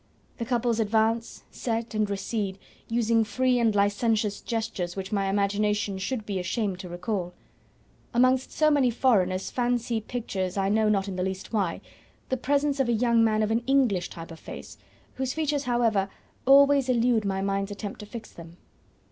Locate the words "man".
13.23-13.43